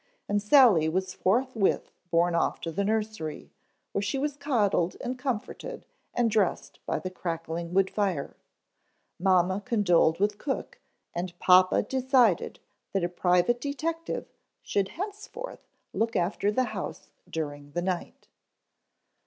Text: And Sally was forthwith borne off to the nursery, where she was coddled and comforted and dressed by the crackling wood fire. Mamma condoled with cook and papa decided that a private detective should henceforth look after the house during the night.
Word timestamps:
And 0.27 0.41
Sally 0.41 0.89
was 0.89 1.13
forthwith 1.13 1.91
borne 2.09 2.33
off 2.33 2.59
to 2.61 2.71
the 2.71 2.83
nursery, 2.83 3.51
where 3.91 4.01
she 4.01 4.17
was 4.17 4.35
coddled 4.35 4.97
and 4.99 5.15
comforted 5.19 5.85
and 6.15 6.31
dressed 6.31 6.79
by 6.87 6.97
the 6.97 7.11
crackling 7.11 7.71
wood 7.71 7.87
fire. 7.91 8.35
Mamma 9.19 9.61
condoled 9.63 10.19
with 10.19 10.39
cook 10.39 10.79
and 11.13 11.37
papa 11.37 11.83
decided 11.83 12.59
that 12.93 13.03
a 13.03 13.09
private 13.09 13.61
detective 13.61 14.25
should 14.63 14.87
henceforth 14.97 15.67
look 15.93 16.15
after 16.15 16.51
the 16.51 16.63
house 16.73 17.11
during 17.29 17.73
the 17.73 17.83
night. 17.83 18.27